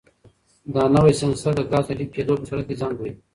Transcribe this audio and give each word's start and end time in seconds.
دا 0.73 0.83
نوی 0.95 1.13
سینسر 1.21 1.51
د 1.57 1.61
ګازو 1.71 1.87
د 1.95 1.97
لیک 1.99 2.09
کېدو 2.15 2.33
په 2.39 2.45
صورت 2.49 2.65
کې 2.67 2.75
زنګ 2.81 2.95
وهي. 2.97 3.13